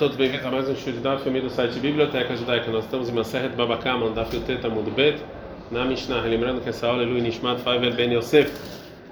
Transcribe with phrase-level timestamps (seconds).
[0.00, 2.70] todos, bem-vindos a mais um show de Daf, família do site Biblioteca Judaica.
[2.70, 5.22] Nós estamos em Maseret Babakama, Daf Yotet Amud Bet,
[5.70, 6.22] na Mishnah.
[6.22, 8.50] Lembrando que essa aula é Lui Nishmat Faivel Ben Yosef.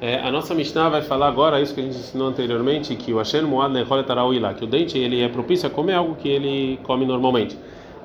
[0.01, 3.19] É, a nossa Mishnah vai falar agora isso que a gente ensinou anteriormente, que o
[3.19, 6.81] Hashem Muad Nechol Tarauila, que o dente ele é propício a comer algo que ele
[6.85, 7.59] come normalmente.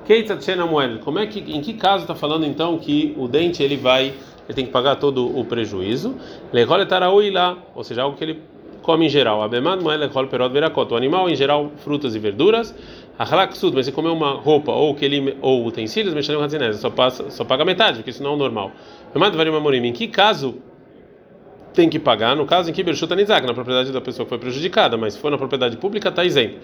[0.04, 3.62] Keitzat Shena Muad, como é que, em que caso está falando então que o dente
[3.62, 4.12] ele vai,
[4.46, 6.16] ele tem que pagar todo o prejuízo?
[6.52, 8.42] Lechol Tarauila, ou seja, algo que ele
[8.84, 9.42] come em geral.
[9.42, 10.92] Abemad moel echol perot verakot.
[10.92, 12.74] O animal em geral frutas e verduras.
[13.18, 17.30] Achlaksud, mas se comer uma roupa ou que ele ou utensílios, mexendo com só passa
[17.30, 18.72] só paga metade, porque isso não é o normal.
[19.10, 19.86] Abemad varim amorim.
[19.86, 20.56] Em que caso
[21.72, 22.36] tem que pagar?
[22.36, 25.20] No caso em que Berchuta Nizak, na propriedade da pessoa que foi prejudicada, mas se
[25.20, 26.58] for na propriedade pública, está isento.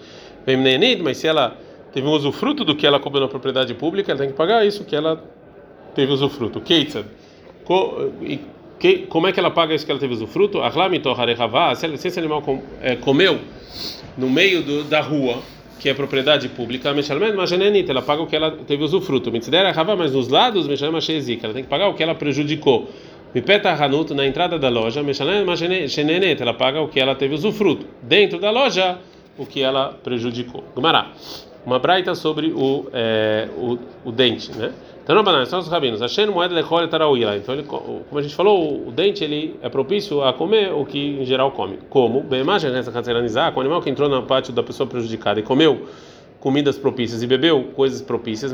[1.03, 1.57] Mas se ela
[1.91, 4.85] teve um usufruto do que ela comeu na propriedade pública, ela tem que pagar isso
[4.85, 5.21] que ela
[5.93, 6.61] teve usufruto.
[6.61, 7.05] Keitzad.
[8.81, 10.57] Que, como é que ela paga isso que ela teve usufruto?
[11.75, 13.39] Se esse animal com, é, comeu
[14.17, 15.37] no meio do, da rua,
[15.79, 19.31] que é propriedade pública, ela paga o que ela teve usufruto.
[19.31, 22.89] Mas nos lados, ela tem que pagar o que ela prejudicou.
[23.35, 24.99] Mipeta Hanuto, na entrada da loja,
[26.39, 27.85] ela paga o que ela teve usufruto.
[28.01, 28.97] Dentro da loja,
[29.37, 30.63] o que ela prejudicou.
[30.73, 31.11] Gumará.
[31.63, 34.73] Uma braita sobre o, é, o, o dente, né?
[35.03, 35.15] Então,
[35.49, 35.67] são os
[36.31, 37.35] moeda lechol tarauila.
[37.35, 41.19] Então, ele, como a gente falou, o dente ele é propício a comer o que
[41.21, 41.79] em geral come.
[41.89, 42.21] Como?
[42.21, 42.43] Bem,
[42.75, 42.91] essa
[43.51, 45.87] com o animal que entrou no pátio da pessoa prejudicada e comeu
[46.41, 48.51] comidas propícias e bebeu coisas propícias,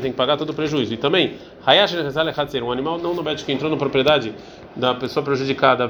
[0.00, 0.94] tem que pagar todo o prejuízo.
[0.94, 1.34] E também,
[1.66, 1.94] Hayash
[2.62, 4.32] um animal não no bet que entrou na propriedade
[4.76, 5.84] da pessoa prejudicada,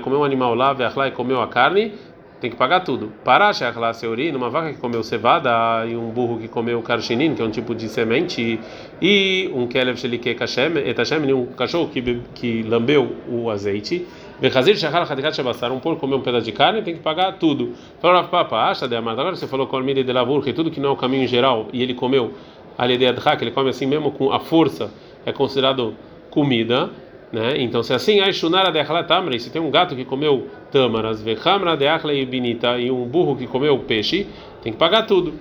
[0.00, 0.72] comeu um animal lá,
[1.06, 1.94] e comeu a carne,
[2.40, 3.12] tem que pagar tudo.
[3.22, 7.34] Paracha a classe urina, uma vaca que comeu cevada e um burro que comeu karshinin,
[7.34, 8.58] que é um tipo de semente,
[9.00, 14.06] e um kelev shelike etashem, um cachorro que, que lambeu o azeite.
[14.40, 15.38] Bechazir shachar hadikat
[15.70, 17.74] um porco comeu um pedaço de carne, tem que pagar tudo.
[18.00, 19.12] Falou Papa, acha de amar.
[19.12, 21.82] Agora você falou colmide de lavur, que tudo que não é o caminho geral, e
[21.82, 22.32] ele comeu
[22.78, 24.90] ali de que ele come assim mesmo com a força,
[25.26, 25.94] é considerado
[26.30, 26.88] comida.
[27.32, 27.54] Né?
[27.58, 31.86] Então, se assim, Aishunara de tamra, se tem um gato que comeu tâmaras, Vechamra de
[31.86, 34.26] Achla e Binita, e um burro que comeu peixe,
[34.62, 35.34] tem que pagar tudo.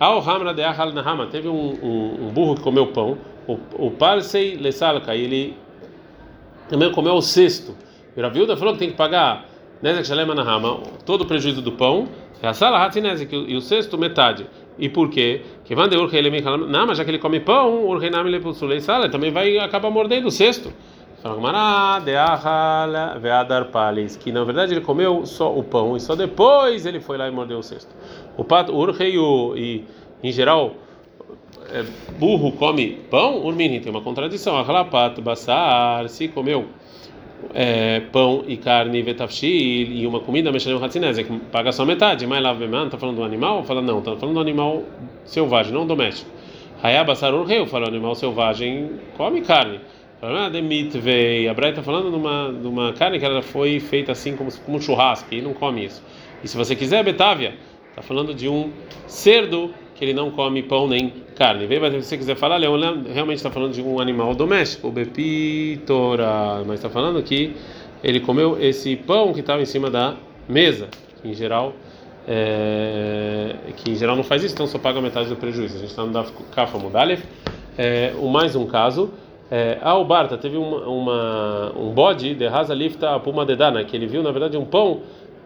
[0.00, 3.90] Ao Hamra de Achal Nahama, teve um, um, um, burro que comeu pão, o, o
[3.90, 5.56] Parsei Lesalka, ele
[6.68, 7.74] também comeu o cesto.
[8.16, 9.46] E a viúva falou que tem que pagar
[9.82, 12.08] Nezek Shalema Nahama, todo o prejuízo do pão,
[12.42, 14.46] a sala Hatzinezek, e o cesto metade.
[14.78, 15.42] E por quê?
[15.64, 16.22] Que van de Urhei
[16.68, 20.28] Não, mas já que ele come pão, Urhei Nami Lepulsulei Sala, também vai acabar mordendo
[20.28, 20.72] o cesto
[24.16, 27.30] que na verdade ele comeu só o pão e só depois ele foi lá e
[27.30, 27.92] mordeu o cesto.
[28.36, 29.84] O pato, o e
[30.22, 30.74] em geral
[31.70, 31.84] é,
[32.18, 34.56] burro come pão, urmini tem uma contradição.
[34.56, 36.66] Ahlapat basar se comeu
[37.54, 42.26] é, pão e carne vetafshil e uma comida mexendo hatzinese que paga só metade.
[42.26, 42.52] Mas lá
[42.84, 43.64] está falando do animal?
[43.64, 44.84] Fala não, está falando do animal
[45.24, 46.30] selvagem, não doméstico.
[46.82, 49.80] Hayabasar urreu, fala animal selvagem come carne.
[50.20, 54.50] A Braita está falando de uma, de uma carne que ela foi feita assim como,
[54.64, 56.02] como um churrasco, e não come isso.
[56.42, 57.54] E se você quiser, Betávia,
[57.90, 58.72] está falando de um
[59.06, 61.66] cerdo que ele não come pão nem carne.
[61.66, 64.90] Vê, mas se você quiser falar, Leon realmente está falando de um animal doméstico, o
[64.90, 67.54] bepitora, mas está falando que
[68.02, 70.16] ele comeu esse pão que estava em cima da
[70.48, 70.88] mesa,
[71.22, 71.74] que em geral
[72.26, 75.76] é, que em geral não faz isso, então só paga metade do prejuízo.
[75.76, 77.22] A gente está no Daf Kafa Mudalef.
[77.76, 79.12] É, mais um caso
[79.50, 83.96] é, ah, o Barta teve uma, uma, um bode de Rasa Lifta Apuma Dedana, que
[83.96, 85.00] ele viu na verdade um pão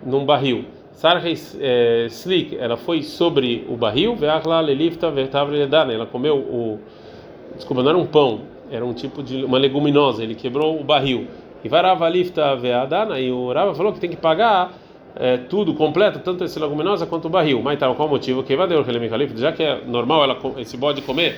[0.05, 0.65] num barril.
[0.93, 6.81] Sarhei é, Slik, ela foi sobre o barril, Veachla Lelifta Vertavre Dedana, ela comeu o.
[7.55, 8.41] Desculpa, não era um pão,
[8.71, 11.29] era um tipo de uma leguminosa, ele quebrou o barril.
[11.65, 14.73] E Varava Lifta Veadana, e o Rava falou que tem que pagar
[15.15, 17.63] é, tudo completo, tanto esse leguminosa quanto o barril.
[17.63, 18.43] Mas tal, qual o motivo?
[18.43, 18.67] Que vai
[19.37, 21.37] já que é normal ela, esse bode comer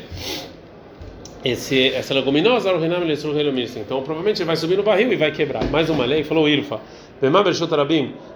[1.44, 5.62] esse, essa leguminosa, então provavelmente ele vai subir no barril e vai quebrar.
[5.64, 6.80] Mais uma lei, falou Irfa.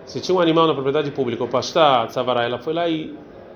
[0.04, 3.14] Se tinha um animal na propriedade pública, o pastá, tzavara, ela foi lá e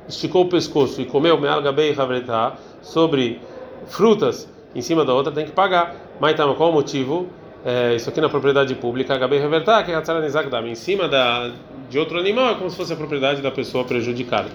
[0.08, 3.40] esticou o pescoço e comeu mealgabei havretá sobre
[3.86, 5.96] frutas em cima da outra, tem que pagar.
[6.18, 7.28] Mas então, qual o motivo?
[7.64, 11.52] É, isso aqui na propriedade pública, gabei havertá, que é a em cima da,
[11.88, 14.48] de outro animal, é como se fosse a propriedade da pessoa prejudicada.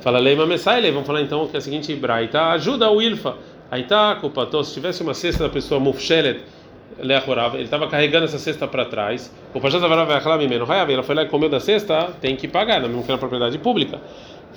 [0.00, 3.36] Fala lei mamessai, vamos falar então que é a seguinte braita ajuda o Ilfa
[3.72, 4.20] Aí tá,
[4.62, 6.42] se tivesse uma cesta da pessoa mufshelet,
[6.98, 9.32] ele estava carregando essa cesta para trás.
[9.54, 9.60] O
[10.92, 13.98] ela foi lá e comeu da cesta, tem que pagar, não é propriedade pública.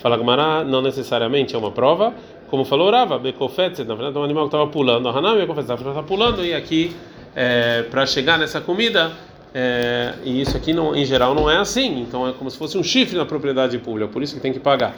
[0.02, 2.14] Fala Gmará, não necessariamente é uma prova,
[2.50, 6.44] como falou Rava, Bekofet, na verdade um animal que estava pulando, Hanam Bekofet, estava pulando
[6.44, 6.94] e aqui
[7.34, 9.14] é, para chegar nessa comida,
[9.54, 12.78] é, e isso aqui não, em geral não é assim, então é como se fosse
[12.78, 14.94] um chifre na propriedade pública, por isso que tem que pagar.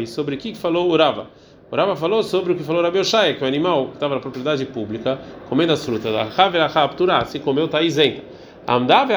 [0.00, 1.28] E sobre o que falou o Rava?
[1.70, 3.00] O Rava falou sobre o que falou Rabi
[3.38, 6.12] que o animal que estava na propriedade pública, comendo as frutas,
[7.26, 8.22] se comeu, está isenta.
[8.66, 9.08] Amdav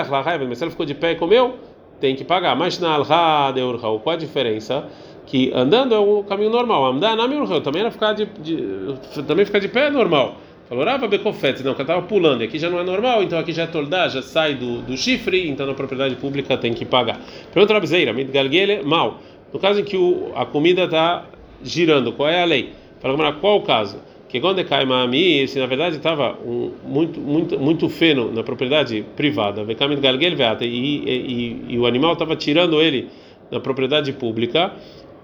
[0.48, 1.56] mas se ele ficou de pé e comeu,
[2.00, 2.56] tem que pagar.
[2.56, 2.96] Mas na
[3.52, 4.86] de urhau, qual a diferença?
[5.26, 6.86] Que andando é o caminho normal.
[6.86, 10.36] Amdá na urhau, também era ficar de, de, também ficar de pé é normal.
[10.70, 13.64] Falou, Rava Becofete, não, que estava pulando, aqui já não é normal, então aqui já
[13.64, 17.22] é toldá, já sai do, do chifre, então na propriedade pública tem que pagar.
[17.54, 19.22] Pergunta Rabizeira, Midgalguele, mal.
[19.54, 21.26] No caso em que o, a comida está
[21.64, 22.74] girando, qual é a lei?
[23.00, 24.02] Fala, qual o caso?
[24.28, 29.06] Que quando cai mami, se na verdade estava um, muito muito muito feno na propriedade
[29.16, 33.08] privada, e, e, e, e o animal estava tirando ele
[33.50, 34.74] na propriedade pública,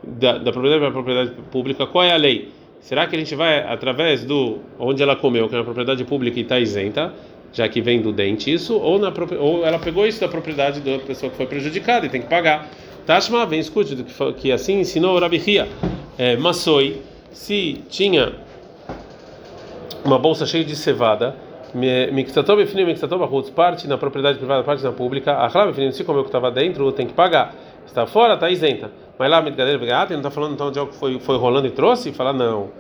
[0.02, 2.50] da, da propriedade para a propriedade pública, qual é a lei?
[2.84, 6.38] Será que a gente vai através do onde ela comeu, que é na propriedade pública
[6.38, 7.14] e está isenta,
[7.54, 11.00] já que vem do dente isso, ou, na, ou ela pegou isso da propriedade da
[11.00, 12.68] pessoa que foi prejudicada e tem que pagar?
[13.06, 15.66] Tashma, vem escute que, que assim ensinou o Rabi Hia.
[16.18, 16.38] É,
[17.32, 18.34] se tinha
[20.04, 21.38] uma bolsa cheia de cevada,
[21.74, 26.04] mixtatov e finim mixtatov parte na propriedade privada, parte na pública, a chlava finim, se
[26.04, 27.56] comeu que estava dentro, tem que pagar.
[27.86, 28.92] Está fora, está isenta.
[29.18, 32.12] Mas lá, mitgadeira, não está falando então de algo que foi, foi rolando e trouxe?
[32.12, 32.72] Fala, não.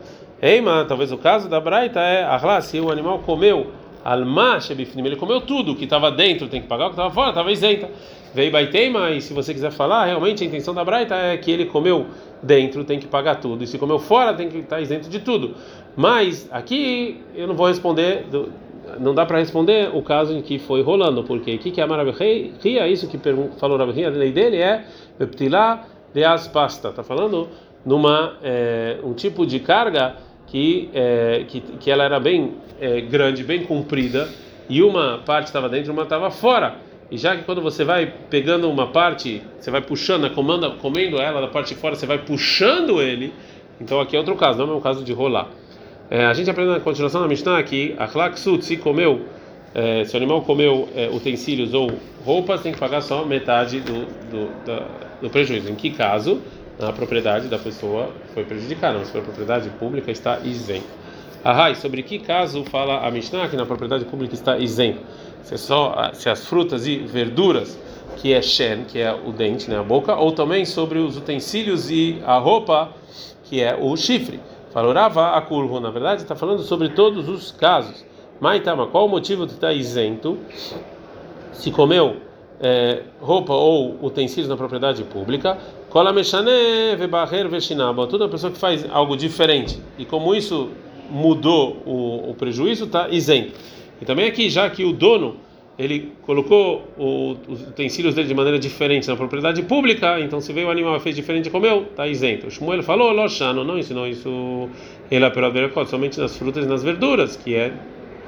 [0.41, 3.67] Eima, talvez o caso da Braita é, a se o animal comeu,
[4.03, 7.29] alma, shebifnim, ele comeu tudo que estava dentro, tem que pagar, o que estava fora,
[7.29, 7.89] estava isenta.
[8.33, 11.65] Veio baiteima, e se você quiser falar, realmente a intenção da Braita é que ele
[11.65, 12.07] comeu
[12.41, 15.19] dentro, tem que pagar tudo, e se comeu fora, tem que estar tá isento de
[15.19, 15.55] tudo.
[15.95, 18.25] Mas aqui eu não vou responder,
[18.99, 21.85] não dá para responder o caso em que foi rolando, porque o que é
[22.61, 23.19] Ria, isso que
[23.57, 24.85] falou Rabi a lei dele é
[25.17, 27.49] Peptilá de aspasta, está falando
[27.85, 30.15] numa é, um tipo de carga
[30.47, 34.29] que, é, que, que ela era bem é, grande, bem comprida,
[34.69, 36.75] e uma parte estava dentro, uma estava fora.
[37.11, 41.41] E já que quando você vai pegando uma parte, você vai puxando, comanda, comendo ela
[41.41, 43.33] da parte de fora, você vai puxando ele.
[43.79, 45.49] Então aqui é outro caso, não é um caso de rolar.
[46.09, 49.21] É, a gente aprende na continuação da Mishnah que a Klaksut, se comeu,
[49.73, 51.91] é, se o animal comeu é, utensílios ou
[52.23, 54.83] roupas, tem que pagar só metade do, do,
[55.21, 55.69] do prejuízo.
[55.69, 56.41] Em que caso?
[56.79, 61.03] A propriedade da pessoa foi prejudicada, mas a propriedade pública está isenta.
[61.43, 64.99] Ahai, sobre que caso fala a Mishnah que na propriedade pública está isento?
[65.43, 67.77] Se, é só, se as frutas e verduras,
[68.17, 71.91] que é shen, que é o dente, né, a boca, ou também sobre os utensílios
[71.91, 72.91] e a roupa,
[73.43, 74.39] que é o chifre.
[74.73, 78.03] Falorava a curva, na verdade, está falando sobre todos os casos.
[78.41, 80.35] Maitama, qual o motivo de estar isento?
[81.51, 82.17] Se comeu
[82.59, 85.59] é, roupa ou utensílios na propriedade pública,
[88.07, 90.69] toda pessoa que faz algo diferente e como isso
[91.07, 93.53] mudou o, o prejuízo está isento.
[94.01, 95.35] E também aqui, já que o dono
[95.77, 100.67] ele colocou o, os utensílios dele de maneira diferente na propriedade pública, então se veio
[100.67, 102.47] o animal fez diferente e comeu, está isento.
[102.47, 104.69] O Shmuel falou, Loshano, não ensinou isso
[105.09, 107.73] ele pela somente nas frutas e nas verduras, que é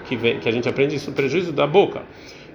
[0.07, 2.01] que, vem, que a gente aprende isso prejuízo da boca.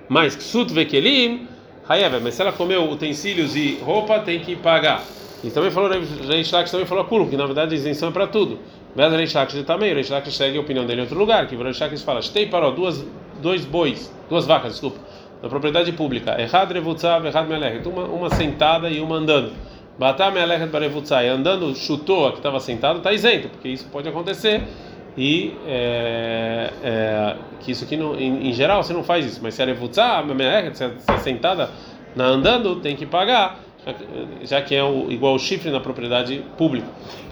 [0.09, 1.47] Mas Ksut Vekelim,
[1.89, 5.05] Hayeva, mas se ela comeu utensílios e roupa, tem que pagar.
[5.43, 8.27] E também falou, Reish Lakish também falou Kulo, que na verdade a isenção é para
[8.27, 8.59] tudo.
[8.95, 11.81] Mas Reish Lakish também, Reish Lakish segue a opinião dele em outro lugar, que Reish
[11.81, 13.05] Lakish fala, tem parou duas
[13.41, 14.99] dois bois, duas vacas, desculpa,
[15.43, 16.41] na propriedade pública.
[16.41, 19.53] Errad revutzav, errad melechet, uma uma sentada e uma andando.
[19.99, 24.63] Batar melechet barevutzai, andando chutou a que estava sentada, está isento, porque isso pode acontecer
[25.17, 29.55] e é, é, que isso aqui no, em, em, geral você não faz isso, mas
[29.55, 30.25] se é revutzar,
[30.73, 31.69] se é sentada
[32.15, 33.61] na andando, tem que pagar
[34.43, 36.87] já que é o, igual o chifre na propriedade pública.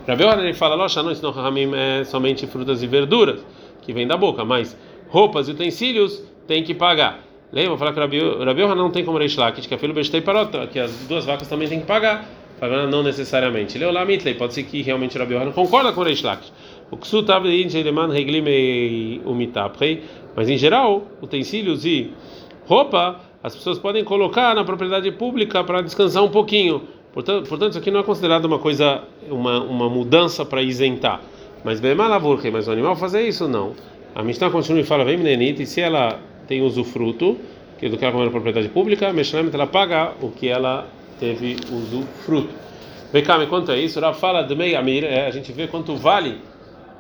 [0.05, 3.41] Para ver, ele fala, não, senão Ramim é somente frutas e verduras
[3.83, 4.77] que vem da boca, mas
[5.09, 7.21] roupas e utensílios tem que pagar.
[7.53, 7.79] Lembra?
[7.79, 11.25] Falar que Rabi não tem como Reish Lakish, que filho bestei parota, que as duas
[11.25, 12.29] vacas também tem que pagar.
[12.91, 13.79] Não necessariamente.
[13.79, 16.53] Leu lá Mitley, pode ser que realmente Rabi não concorda com Reish Lakish.
[16.91, 17.25] O Ksu
[20.35, 22.11] mas em geral, utensílios e
[22.67, 26.83] roupa as pessoas podem colocar na propriedade pública para descansar um pouquinho.
[27.13, 31.21] Portanto, portanto, isso aqui não é considerado uma coisa, uma, uma mudança para isentar.
[31.65, 33.75] Mas bem mas o animal fazer isso não.
[34.15, 37.39] A Mishnah continua e fala, vem menenita, e se ela tem usufruto,
[37.79, 40.87] que é do que ela comeu propriedade pública, a ela paga o que ela
[41.21, 42.53] teve usufruto.
[43.25, 43.99] Cá, quanto é isso?
[43.99, 46.41] Ela fala de meia mira, é, a gente vê quanto vale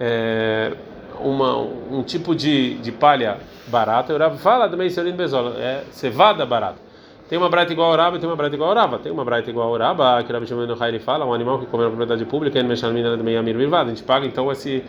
[0.01, 0.73] é,
[1.21, 4.17] uma, um tipo de, de palha barata.
[4.17, 6.89] Rav fala também Seurin Bezola, é cevada barata.
[7.29, 8.99] Tem uma brata igual a Uraba e tem uma brata igual a Uraba.
[8.99, 11.67] Tem uma brata igual a Uraba, que o Rabi Shimon ele fala, um animal que
[11.67, 14.83] come na propriedade pública, ele mexe na mina de meia A gente paga então esse,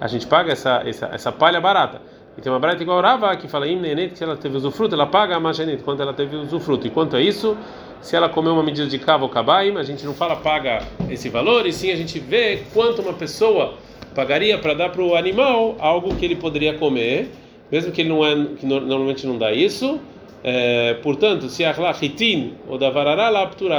[0.00, 2.00] a gente paga essa, essa, essa palha barata.
[2.38, 5.06] E tem uma brata igual a Uraba, que fala, que se ela teve usufruto, ela
[5.06, 6.86] paga a machanet, quanto ela teve usufruto.
[6.86, 7.56] E quanto a isso,
[8.00, 11.28] se ela comeu uma medida de cava ou cabaim, a gente não fala paga esse
[11.28, 13.74] valor, e sim a gente vê quanto uma pessoa
[14.14, 17.30] pagaria para dar para o animal algo que ele poderia comer,
[17.70, 20.00] mesmo que ele não é, que normalmente não dá isso.
[20.42, 23.30] É, portanto, se a hitin ou da varará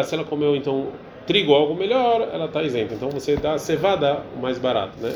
[0.03, 0.89] se ela comeu então
[1.25, 2.93] trigo algo melhor, ela está isenta.
[2.93, 5.13] Então você dá cevada o mais barato, né?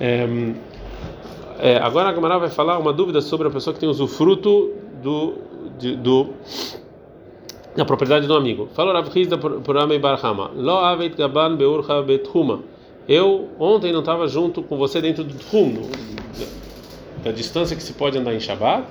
[0.00, 5.34] É, agora a Gamara vai falar uma dúvida sobre a pessoa que tem usufruto do,
[5.78, 6.30] de, do
[7.76, 8.68] da propriedade do amigo.
[8.74, 10.50] Falou Rav Hizda por Amei Barhama.
[10.54, 12.60] Lo avet gaban beurcha bethuma.
[13.08, 15.88] Eu ontem não estava junto com você dentro do Tchum,
[17.24, 18.84] da distância que se pode andar em Shabbat.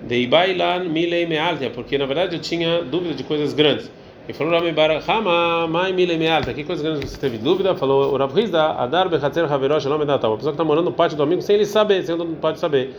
[0.00, 3.90] Dei bailan milei mealtia, porque na verdade eu tinha dúvida de coisas grandes.
[4.28, 7.74] E falou Rami Barahama, mai milei mealtia, que coisas grandes você teve dúvida?
[7.74, 10.30] Falou Rav Hizda, adar bechatzer haverosh shalom edatal.
[10.30, 12.60] Uma pessoa que está morando no pátio do amigo sem ele saber, sem ele pode
[12.60, 12.94] saber.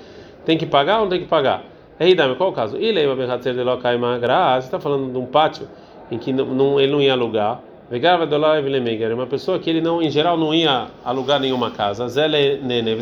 [0.46, 1.64] Tem que pagar ou não tem que pagar?
[1.98, 2.76] Ei, Dami, qual o caso?
[2.76, 5.66] Ilei bechatzer de locaima gra, você está falando de um pátio
[6.12, 7.62] em que não, não, ele não ia alugar.
[7.90, 12.06] Vegava dolá evlemeger, uma pessoa que ele não, em geral, não ia alugar nenhuma casa.
[12.10, 12.98] Zele nene,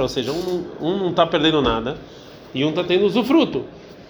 [0.00, 1.96] ou seja, um, um não está perdendo nada
[2.54, 3.64] e um está tendo usufruto,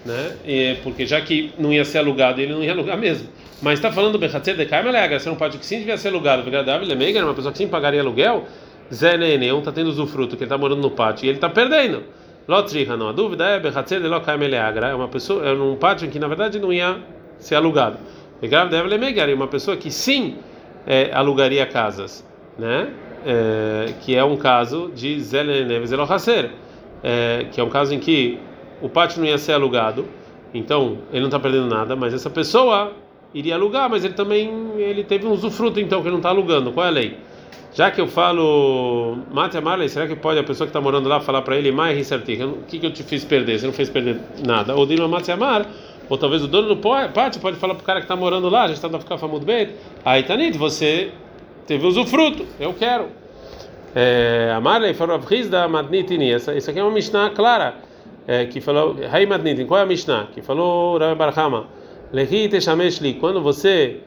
[0.07, 0.37] né?
[0.45, 3.27] E, porque já que não ia ser alugado, ele não ia alugar mesmo.
[3.61, 6.07] Mas está falando do Bechatzer de Kaima Leagra, ser um pátio que sim devia ser
[6.07, 8.45] alugado, Vegadável Lemeger, uma pessoa que sim pagaria aluguel,
[8.93, 11.49] Zé Nene, um está tendo usufruto, que ele está morando no pátio e ele está
[11.49, 12.03] perdendo.
[12.47, 13.09] Lotriha, não.
[13.09, 16.27] A dúvida é Bechatzer de Lokaima Leagra, é uma pessoa, é um pátio que na
[16.27, 16.97] verdade não ia
[17.37, 17.97] ser alugado.
[18.41, 20.37] Vegadável Lemeger, uma pessoa que sim
[20.85, 22.25] é, alugaria casas,
[22.57, 22.89] né?
[23.25, 26.51] É, que é um caso de Zé Nene Zelohasser
[27.03, 28.39] é, que é um caso em que
[28.81, 30.05] o pátio não ia ser alugado,
[30.53, 32.93] então ele não está perdendo nada, mas essa pessoa
[33.33, 36.71] iria alugar, mas ele também ele teve um usufruto, então que ele não está alugando.
[36.71, 37.17] Qual é a lei?
[37.73, 41.19] Já que eu falo, mate Marley, será que pode a pessoa que está morando lá
[41.19, 42.19] falar para ele, mais o
[42.67, 43.59] que, que eu te fiz perder?
[43.59, 44.73] Você não fez perder nada.
[44.75, 45.65] Ou Dino mate Amar,
[46.09, 48.67] ou talvez o dono do pátio pode falar para o cara que está morando lá,
[48.67, 49.69] já está a ficar famoso bem,
[50.03, 51.11] aí Tanit, você
[51.67, 53.09] teve usufruto, eu quero.
[53.93, 55.19] É, a Marley falou
[55.49, 56.31] da Madnitini.
[56.31, 57.86] Isso aqui é uma Mishnah clara
[58.27, 58.97] é, que falou.
[59.09, 59.65] Hai Madnitin.
[59.65, 60.27] Qual é a Mishnah?
[60.33, 61.67] Que falou Rabi Barhama.
[62.11, 63.13] Lehi Teshameshli.
[63.13, 64.01] Quando você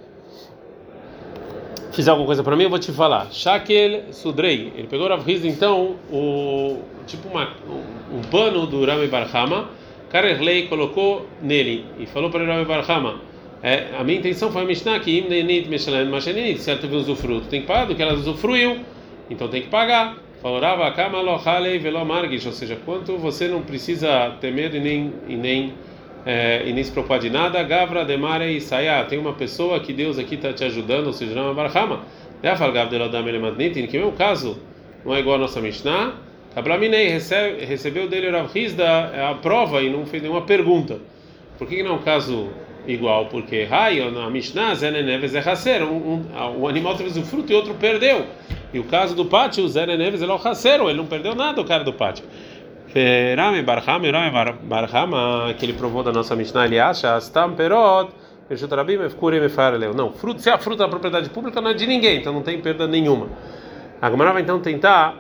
[1.93, 3.33] fizer alguma coisa para mim, eu vou te falar.
[3.33, 4.73] Shakel Sudrei.
[4.77, 7.55] Ele pegou Rav Hizda, então, o tipo uma,
[8.13, 9.71] um pano do Rami Barhama.
[10.11, 13.21] Karerlei colocou nele e falou para o Rami Barhama.
[13.63, 16.61] É, a minha intenção foi a Mishnah que Imnenit Meshalan Mashaninit.
[16.61, 17.47] Certo, viu usufruto.
[17.49, 18.81] Tem que pagar do que ela usufruiu
[19.31, 20.17] então tem que pagar.
[20.43, 20.91] Falorava
[21.79, 25.75] velomargish, ou seja, quanto você não precisa temer e nem e nem
[26.25, 27.63] é, e nem se preocupar de nada.
[27.63, 29.05] Gavra demare saia.
[29.05, 32.01] Tem uma pessoa que Deus aqui está te ajudando, ou seja, é barhama.
[32.43, 34.59] Já fala Gavdeladam elemadnitin, que meu caso
[35.05, 36.15] não é igual a nossa Mishnah.
[36.55, 38.51] Kablaminei recebe, recebeu dele o Rav
[39.15, 40.99] é a prova e não fez nenhuma pergunta.
[41.59, 42.49] Por que, não é um caso
[42.87, 43.27] igual?
[43.27, 47.75] Porque Rai, na Mishnah, Zeneneves é um, um, um animal teve o fruto e outro
[47.75, 48.27] perdeu.
[48.73, 51.35] E o caso do pátio, o Zé Neves, ele é o raceiro, ele não perdeu
[51.35, 52.25] nada, o cara do pátio.
[53.37, 58.11] Rame Barhama, Rame Barhama, que ele provou da nossa Mishnah, ele acha, Stam Perot,
[59.95, 62.61] não, fruto, se a fruta é propriedade pública, não é de ninguém, então não tem
[62.61, 63.29] perda nenhuma.
[64.03, 65.15] A Gamara vai então tentar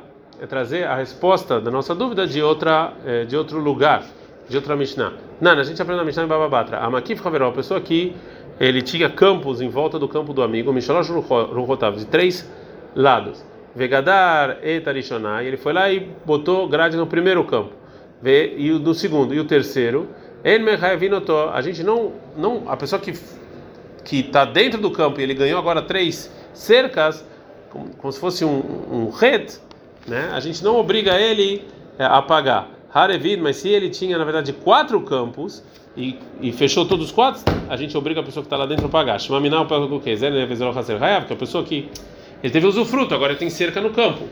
[0.49, 4.03] trazer a resposta da nossa dúvida de outra, é, de outro lugar,
[4.49, 5.13] de outra Mishnah.
[5.41, 6.79] Não, a gente aprende na Mishnah em Bababatra.
[6.79, 8.17] A Makif Haveró, a pessoa que
[8.59, 12.51] ele tinha campos em volta do campo do amigo, Mishalosh Ruhotav, de três
[12.95, 13.45] lados.
[13.75, 17.73] Vegadar etarishonai, ele foi lá e botou grade no primeiro campo.
[18.25, 20.09] E no segundo e o terceiro,
[21.53, 23.15] a gente não não a pessoa que
[24.05, 27.25] que está dentro do campo e ele ganhou agora três cercas,
[27.71, 28.59] como, como se fosse um,
[28.91, 29.47] um red,
[30.07, 30.31] né?
[30.33, 31.65] A gente não obriga ele
[31.99, 32.69] é, a pagar.
[32.93, 35.63] Harevid, mas se ele tinha na verdade quatro campos
[35.97, 38.87] e, e fechou todos os quatro, a gente obriga a pessoa que está lá dentro
[38.87, 39.21] a pagar.
[39.21, 40.17] Shmaminal o que?
[40.17, 41.89] Zé, que a pessoa que
[42.43, 44.25] ele teve usufruto, agora ele tem cerca no campo.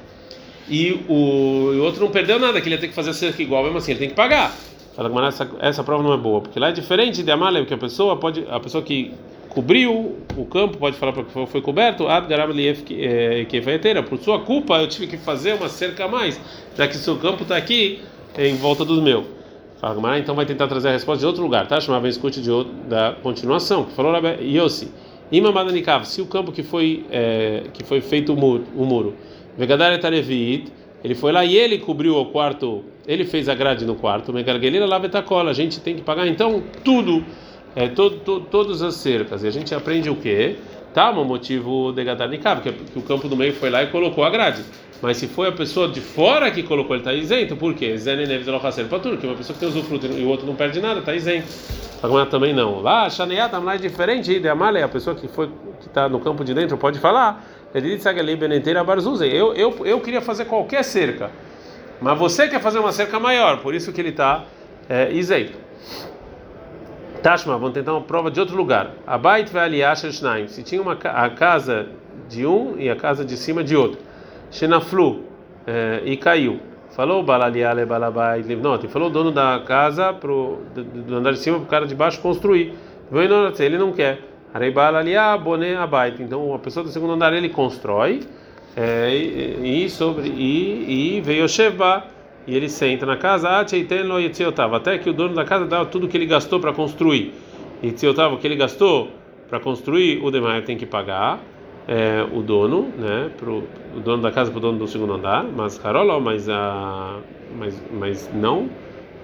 [0.68, 3.42] E o, o outro não perdeu nada, que ele ia ter que fazer a cerca
[3.42, 4.54] igual, mesmo assim, ele tem que pagar.
[4.94, 7.72] Fala que essa, essa prova não é boa, porque lá é diferente de Amalem, que
[7.72, 9.14] a pessoa pode, a pessoa que
[9.48, 12.04] cobriu o campo pode falar para que foi coberto,
[13.48, 16.40] que por sua culpa eu tive que fazer uma cerca a mais,
[16.76, 18.00] já que seu campo está aqui
[18.36, 19.24] em volta do meu.
[19.80, 21.80] Fala, então vai tentar trazer a resposta de outro lugar, tá?
[21.80, 24.12] Chamava escute de outro, da continuação, falou
[24.42, 24.90] Yossi.
[25.30, 29.14] Imamadanicav, se o campo que foi é, que foi feito o muro, o muro.
[31.04, 34.32] Ele foi lá e ele cobriu o quarto, ele fez a grade no quarto.
[34.32, 37.25] Megargelira lavetacola, a gente tem que pagar então tudo,
[37.76, 39.44] é, todo, to, todas as cercas.
[39.44, 40.56] E a gente aprende o quê?
[40.99, 44.25] Tama, o motivo de Gadarnikav, que, que o campo do meio foi lá e colocou
[44.25, 44.64] a grade.
[45.00, 47.55] Mas se foi a pessoa de fora que colocou, ele está isento.
[47.55, 47.95] Por quê?
[48.90, 51.47] Porque uma pessoa que tem usufruto e o outro não perde nada, está isento.
[52.02, 52.81] Agora também não.
[52.81, 56.43] Lá, Shaneat Amlai é diferente de Amalei, a pessoa que foi que está no campo
[56.43, 57.47] de dentro pode falar.
[57.73, 58.09] Ele disse
[59.33, 61.31] eu, eu, eu queria fazer qualquer cerca,
[62.00, 64.47] mas você quer fazer uma cerca maior, por isso que ele está
[64.88, 65.57] é, isento.
[67.22, 68.92] Tashma, vamos tentar uma prova de outro lugar.
[69.06, 70.46] Abait ve'aliyasher shnaim.
[70.48, 71.87] Se tinha uma a casa
[72.28, 73.98] de um e a casa de cima de outro.
[74.50, 75.25] Shenaflu
[75.66, 76.60] eh, e caiu.
[76.90, 78.87] Falou balaliale balabai livnot.
[78.88, 82.20] Falou o dono da casa pro do andar de cima para o cara de baixo
[82.20, 82.75] construir.
[83.58, 84.20] Ele não quer.
[85.42, 85.75] Boné.
[86.20, 88.20] Então a pessoa do segundo andar ele constrói
[88.76, 92.04] é, e, e sobre e, e veio Sheva
[92.47, 93.49] e ele senta na casa,
[94.76, 97.35] até que o dono da casa dá tudo que ele gastou para construir.
[97.83, 99.11] E o que ele gastou
[99.49, 101.40] para construir, o demais tem que pagar
[101.87, 103.64] é, o dono, né, pro
[103.97, 107.18] o dono da casa para o dono do segundo andar, mas Carol, mas a
[107.57, 108.68] mas, mas não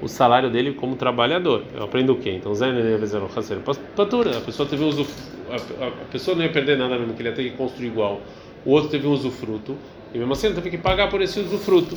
[0.00, 1.62] o salário dele como trabalhador.
[1.75, 2.30] Eu aprendo o quê?
[2.30, 2.66] Então, Zé
[3.94, 7.28] Patura, a pessoa teve um a, a pessoa não ia perder nada mesmo, que ele
[7.28, 8.21] ia ter que construir igual.
[8.64, 9.76] O outro teve um usufruto,
[10.12, 11.97] e mesmo assim ele teve que pagar por esse usufruto.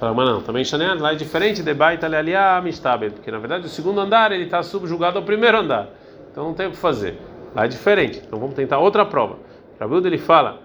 [0.00, 3.66] Fala, mas não, também Shanean, lá é diferente de Baita Lealia Mistabel, porque na verdade
[3.66, 5.88] o segundo andar ele está subjugado ao primeiro andar,
[6.32, 7.18] então não tem o que fazer.
[7.54, 9.36] Lá é diferente, então vamos tentar outra prova.
[9.78, 10.62] Rabildo ele fala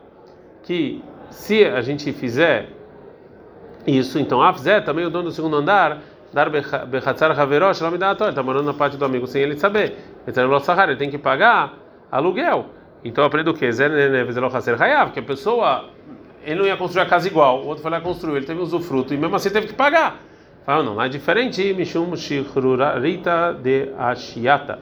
[0.63, 2.70] que se a gente fizer
[3.86, 6.00] isso, então Afzé, também o dono do segundo andar,
[6.32, 9.98] dar Bechatzar Haverosh, ele está morando na parte do amigo sem ele saber.
[10.25, 10.50] Então
[10.84, 11.74] ele tem que pagar
[12.10, 12.68] aluguel.
[13.04, 13.70] Então aprende o que?
[13.70, 15.89] Que a pessoa
[16.46, 19.14] ele não ia construir a casa igual, o outro foi lá construir, ele teve usufruto
[19.14, 20.22] e mesmo assim teve que pagar.
[20.66, 24.80] Fala, não, é diferente, Mishum Shichrurarita de Ashiata,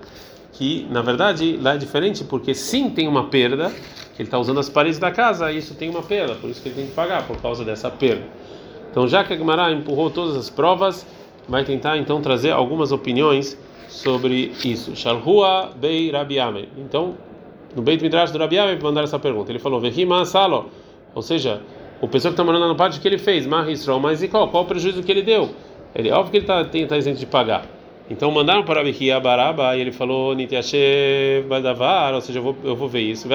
[0.51, 3.72] que na verdade lá é diferente porque sim tem uma perda,
[4.17, 6.70] ele está usando as paredes da casa, e isso tem uma perda, por isso que
[6.70, 8.24] ele tem que pagar, por causa dessa perda.
[8.91, 11.05] Então já que a Gemara empurrou todas as provas,
[11.48, 14.96] vai tentar então trazer algumas opiniões sobre isso.
[14.96, 16.70] Shalhua Bei Rabiame.
[16.77, 17.15] Então,
[17.75, 19.51] no Beit Midrash do Rabiame, mandar essa pergunta.
[19.51, 20.70] Ele falou: Vehima Salo.
[21.15, 21.62] Ou seja,
[22.01, 24.48] o pessoa que está morando na parte que ele fez, Mahisrol, mas e qual?
[24.50, 25.51] Qual o prejuízo que ele deu?
[25.96, 27.66] Ele, óbvio que ele está tá isento de pagar.
[28.09, 32.75] Então mandaram para Abihia Baraba e ele falou Nitiashe Badavar, ou seja, eu vou, eu
[32.75, 33.27] vou ver isso.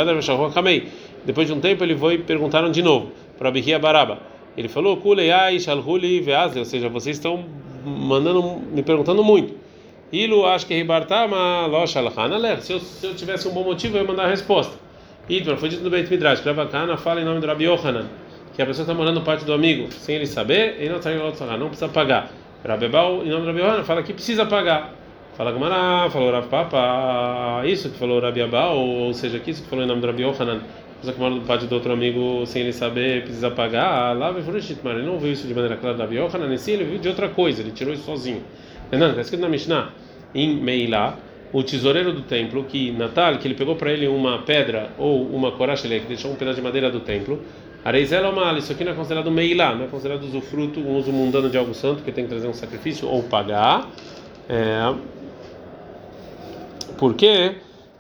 [1.25, 4.19] Depois de um tempo ele foi e perguntaram de novo para Abihia Baraba.
[4.57, 7.45] Ele falou Kuleyai Shalhuli Veazle, ou seja, vocês estão
[7.85, 9.55] mandando, me perguntando muito.
[10.13, 12.63] Ilu acho que Ribartama Loshalhanalech.
[12.65, 14.88] Se eu tivesse um bom motivo, eu ia mandar a resposta.
[15.29, 18.07] Idmar, foi dito no Beit Midrash, que Kana fala em nome do Rabi Yohanan,
[18.55, 21.11] que a pessoa está morando no parte do amigo sem ele saber, e não está
[21.59, 22.31] não precisa pagar.
[22.67, 24.95] Rabebal, em nome do Rabi Yohanan, fala que precisa pagar.
[25.37, 29.69] Fala Gamara, falou Rav Papa, isso que falou Rabi Abal, ou seja, que isso que
[29.69, 30.63] falou em nome do Rabi Yohanan,
[30.99, 34.17] pessoa que mora no parte do outro amigo sem ele saber, precisa pagar.
[34.17, 36.85] Lá vai Furushitmar, ele não viu isso de maneira clara do Rabi Yohanan, sim, ele
[36.85, 38.43] viu de outra coisa, ele tirou isso sozinho.
[38.91, 39.91] Não, está escrito na Mishnah,
[40.35, 41.19] em Meilá,
[41.53, 45.53] o tesoureiro do templo, que Natal, que ele pegou para ele uma pedra ou uma
[45.53, 47.41] coragem, que deixou um pedaço de madeira do templo,
[47.85, 51.49] Areizela mal, isso aqui não é considerado meilá, não é considerado usufruto, um uso mundano
[51.49, 53.89] de algo santo, que tem que trazer um sacrifício ou pagar.
[54.49, 54.95] É,
[56.99, 57.55] porque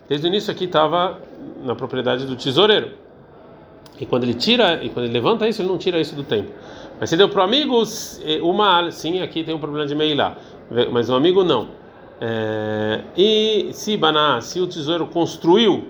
[0.09, 1.19] desde o início aqui estava
[1.63, 2.91] na propriedade do tesoureiro.
[4.01, 6.53] E quando ele tira, e quando ele levanta isso, ele não tira isso do templo.
[7.01, 7.83] Mas se deu para o amigo,
[8.43, 10.37] uma, sim, aqui tem um problema de meilá,
[10.93, 11.69] mas o amigo não.
[12.21, 15.87] É, e se Baná, se o tesouro construiu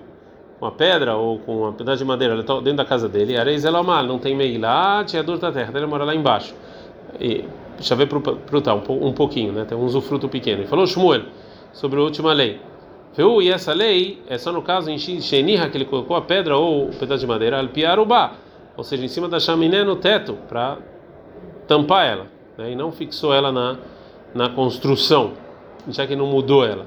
[0.61, 4.19] uma pedra ou com uma pedaço de madeira dentro da casa dele, Areis Elomal, não
[4.19, 6.53] tem meilá, dor da terra, ele mora lá embaixo.
[7.19, 9.65] E deixa eu ver para tal, um pouquinho, né?
[9.65, 10.63] Tem um usufruto pequeno.
[10.63, 11.23] E falou Shmuel
[11.71, 12.59] sobre a última lei.
[13.41, 16.89] E essa lei é só no caso em Sheniha que ele colocou a pedra ou
[16.89, 18.33] o pedaço de madeira, Alpiarubá,
[18.77, 20.77] ou seja, em cima da chaminé no teto para
[21.67, 22.71] tampar ela, né?
[22.71, 23.77] e não fixou ela na,
[24.33, 25.33] na construção
[25.87, 26.85] já que não mudou ela.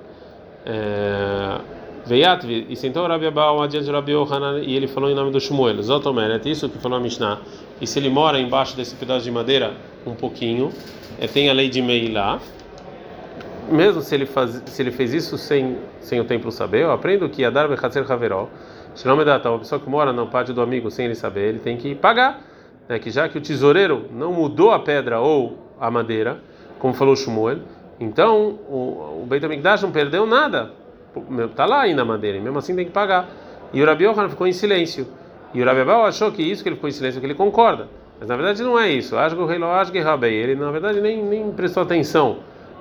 [0.64, 1.58] É,
[2.04, 5.40] Veiatvi, e sentou Rabi Abau adiante do Rabi Yohanan e ele falou em nome do
[5.40, 5.80] Shmuel.
[5.82, 7.40] Zotomeret, isso que falou a Mishnah.
[7.80, 9.74] E se ele mora embaixo desse pedaço de madeira
[10.06, 10.72] um pouquinho,
[11.20, 12.40] é, tem a lei de Meilá.
[13.70, 17.28] Mesmo se ele, faz, se ele fez isso sem, sem o templo saber, eu aprendo
[17.28, 18.48] que Adar Bechatzer Haveró,
[18.96, 21.94] Shilomedata, a pessoa que mora no pátio do amigo sem ele saber, ele tem que
[21.94, 22.42] pagar.
[22.88, 26.40] Né, que já que o tesoureiro não mudou a pedra ou a madeira,
[26.80, 27.60] como falou Shmuel,
[28.02, 30.72] então, o, o Beit HaMikdash não perdeu nada.
[31.48, 33.28] Está lá ainda a madeira, e mesmo assim tem que pagar.
[33.72, 35.06] E o Rabi Yohanan ficou em silêncio.
[35.54, 37.88] E o Rabi Abel achou que isso que ele ficou em silêncio, que ele concorda.
[38.18, 39.14] Mas na verdade não é isso.
[39.16, 42.38] Ele na verdade nem, nem prestou atenção.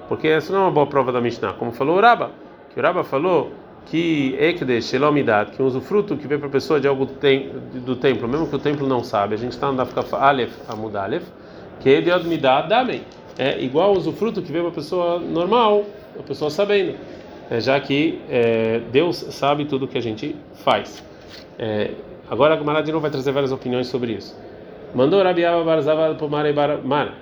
[0.07, 1.53] Porque essa não é uma boa prova da Mishnah.
[1.53, 2.31] Como falou o Rabba,
[2.73, 3.51] que o Rabba falou
[3.86, 8.27] que ekdesh shelomidat, que um usufruto que vem para a pessoa de algo do templo,
[8.27, 11.23] mesmo que o templo não sabe, a gente está na ficar alef amud alef,
[11.79, 13.03] que é de admidat damei,
[13.41, 15.84] é igual ao usufruto que vem para a pessoa normal,
[16.19, 16.95] a pessoa sabendo,
[17.49, 21.04] é, já que é, Deus sabe tudo que a gente faz.
[21.58, 21.89] É,
[22.30, 24.39] agora a Gemara novo vai trazer várias opiniões sobre isso.
[24.93, 27.15] Mandou Rabi Abba Barzava para Mar.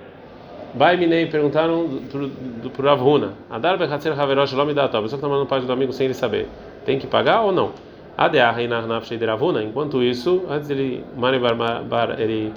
[0.74, 1.88] Bai Minei perguntaram
[2.70, 3.32] para o Ravuna.
[3.48, 4.98] Adar Bechatzer Haverosh Lom Dató.
[4.98, 6.48] A pessoa que está mandando parte do amigo sem ele saber.
[6.84, 7.72] Tem que pagar ou não?
[8.18, 9.62] Adeah Reinar Nafshei de Ravuna.
[9.62, 12.52] Enquanto isso, antes dele Bar, Bar, ele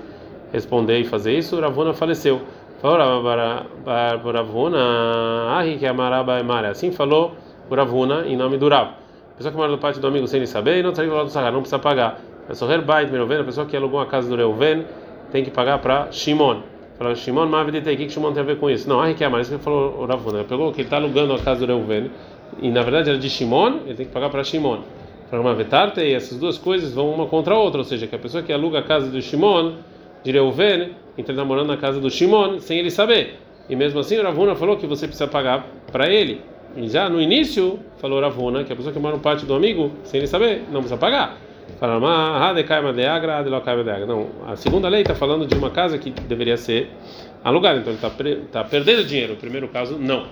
[0.51, 2.41] responder e fazer isso, Ravuna faleceu.
[5.57, 5.79] Ahi.
[6.69, 7.31] Assim falou
[7.69, 8.95] o Ravuna em nome do Rav.
[9.37, 11.61] Pessoa que mora no pátio do amigo sem ele saber, não tem do sagar, não
[11.61, 12.19] precisa pagar.
[12.49, 14.83] A Soher Bait Meroven, a pessoa que alugou a casa do Reuven,
[15.31, 16.59] tem que pagar para Shimon.
[16.97, 18.89] Falou, Shimon Maviditei, o que, Shimon tem a ver com isso?
[18.89, 20.43] Não, ah, que é mais, isso que falou o Ravuna.
[20.43, 22.11] Pegou que ele está alugando a casa do Reuven,
[22.61, 24.79] e na verdade era de Shimon, ele tem que pagar para Shimon.
[25.29, 28.19] Falou, Mavetarte, e essas duas coisas vão uma contra a outra, ou seja, que a
[28.19, 29.75] pessoa que aluga a casa do Shimon,
[30.21, 33.39] de Reuven, então ele está morando na casa do Shimon, sem ele saber.
[33.69, 36.41] E mesmo assim, o Ravuna falou que você precisa pagar para ele.
[36.75, 39.91] E já no início, falou Ravuna, que a pessoa que mora no pátio do amigo,
[40.03, 41.37] sem ele saber, não precisa pagar.
[44.05, 46.89] Não, a segunda lei está falando de uma casa que deveria ser
[47.43, 49.33] alugada, então ele está tá perdendo dinheiro.
[49.33, 50.27] O primeiro caso, não.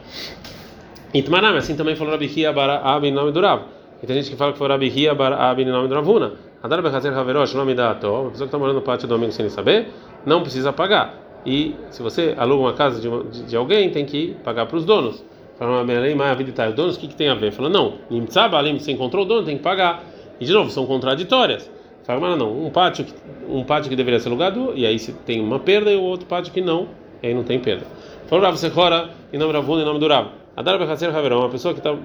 [1.14, 3.64] Itmanam, assim também falou Rabi Hia Bar Abi em nome do Rav.
[4.02, 6.34] E tem gente que fala que foi Rabi Hia Bar Abi em nome do Ravuna.
[6.64, 9.32] Adar Bechazer Haverosh, nome da Ato, a pessoa que está morando no pátio do amigo
[9.32, 9.88] sem saber,
[10.24, 11.16] não precisa pagar.
[11.44, 14.78] E se você aluga uma casa de, uma, de, de alguém, tem que pagar para
[14.78, 15.26] os donos.
[15.58, 17.52] Fala, mas a vida está os donos, o que, que tem a ver?
[17.52, 20.04] Fala, não, você encontrou o dono, tem que pagar.
[20.40, 21.68] E de novo, são contraditórias.
[22.04, 23.08] Fala, não, um pátio,
[23.50, 26.28] um pátio que deveria ser alugado, e aí se tem uma perda, e o outro
[26.28, 26.90] pátio que não,
[27.24, 27.88] e aí não tem perda.
[28.28, 30.28] Falou Rav Sechora, em nome Ravuna, em nome do Rav.
[30.56, 31.96] Adar Bechaser Haverão, uma pessoa que está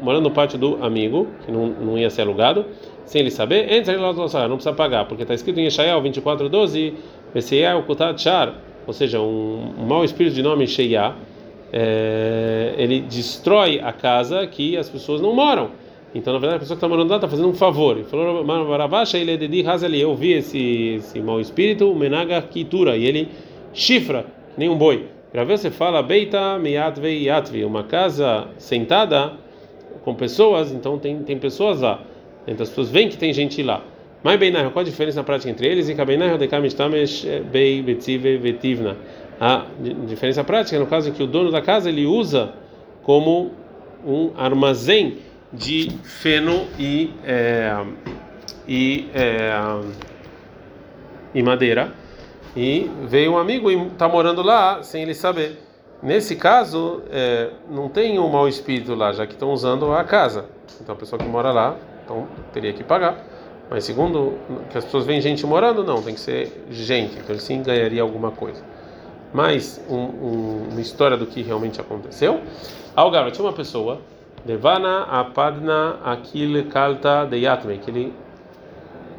[0.00, 2.64] morando no pátio do amigo, que não, não ia ser alugado,
[3.06, 6.94] sem ele saber, entra lá no não precisa pagar, porque está escrito em Yeshayahu 24:12,
[7.32, 8.54] Veseyah Okutat Char,
[8.86, 11.14] ou seja, um, um mau espírito de nome Sheiah,
[11.72, 15.70] é, ele destrói a casa que as pessoas não moram.
[16.14, 17.96] Então, na verdade, a pessoa que está morando lá está fazendo um favor.
[17.96, 23.04] Ele falou, Maravacha, ele é Hazali, eu vi esse, esse mau espírito, Menaga Kitura, e
[23.04, 23.28] ele
[23.72, 24.24] chifra,
[24.56, 25.06] nem um boi.
[25.30, 29.32] Para ver, você fala, Beita Miatve Yatvi, uma casa sentada
[30.02, 32.00] com pessoas, então tem, tem pessoas lá.
[32.46, 33.82] Então as pessoas veem que tem gente lá.
[34.22, 35.88] Mas bem, qual a diferença na prática entre eles?
[35.88, 35.94] E
[37.82, 38.96] Betzive, Vetivna.
[39.40, 39.66] A
[40.06, 42.54] diferença prática é no caso em que o dono da casa ele usa
[43.02, 43.52] como
[44.04, 45.18] um armazém
[45.52, 47.84] de feno e é,
[48.66, 49.80] e, é,
[51.34, 51.92] e madeira
[52.56, 55.62] e veio um amigo e está morando lá sem ele saber.
[56.02, 60.46] Nesse caso, é, não tem um mau espírito lá, já que estão usando a casa.
[60.80, 63.18] Então a pessoa que mora lá, então teria que pagar.
[63.68, 64.38] Mas segundo
[64.70, 67.18] que as pessoas veem gente morando, não, tem que ser gente.
[67.18, 68.62] Então ele sim ganharia alguma coisa.
[69.34, 72.40] Mais um, um, uma história do que realmente aconteceu.
[72.94, 74.00] Algarve tinha uma pessoa
[74.46, 78.12] Devana apadna aquil kalta de yatme, que ele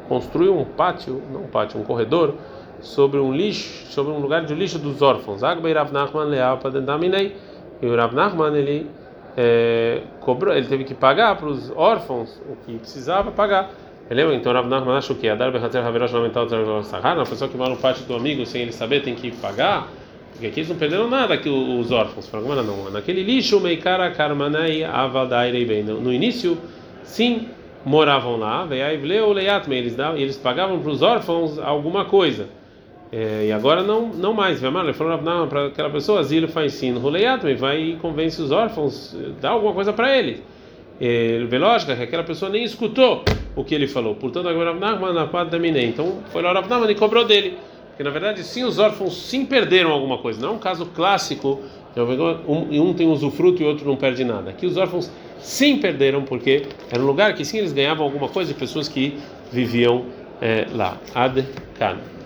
[0.08, 2.34] construiu um pátio, não um pátio, um corredor
[2.80, 5.44] sobre um lixo, sobre um lugar de lixo dos órfãos.
[5.44, 7.36] Agbei Rav Nachman leapadendaminei.
[7.82, 8.90] E o Rav Nachman ele
[9.40, 13.70] é, cobrou, ele teve que pagar para os órfãos o que precisava pagar.
[14.10, 14.34] Lembra?
[14.34, 15.28] Então Rav Nachman acha o que?
[15.28, 19.02] Adar bechater haverosh lamental a pessoa que mora no pátio do amigo sem ele saber
[19.02, 19.86] tem que pagar.
[20.32, 22.26] Porque aqui eles não perderam nada, aqui os órfãos.
[22.26, 25.84] Falaram, não, naquele lixo, Meikara Karmanai Avadairei bem.
[25.84, 26.58] No início,
[27.04, 27.48] sim,
[27.84, 32.48] moravam lá, eles, eles pagavam para os órfãos alguma coisa.
[33.10, 34.62] É, e agora não, não mais.
[34.62, 35.18] Ele falou
[35.48, 39.92] para aquela pessoa, asilo faz ensino, Ruleiatme, vai e convence os órfãos, dá alguma coisa
[39.92, 40.42] para eles.
[41.00, 44.14] É, lógica que aquela pessoa nem escutou o que ele falou.
[44.14, 47.56] Portanto, agora na parte da Então foi lá Rav e cobrou dele.
[47.88, 50.40] Porque na verdade, sim, os órfãos sim perderam alguma coisa.
[50.40, 51.60] Não é um caso clássico,
[52.46, 54.50] um, um tem usufruto e outro não perde nada.
[54.50, 58.52] Aqui os órfãos sim perderam, porque era um lugar que sim eles ganhavam alguma coisa
[58.52, 59.18] de pessoas que
[59.50, 60.04] viviam
[60.40, 60.96] é, lá.
[61.14, 61.44] Ad
[61.78, 62.17] Kan.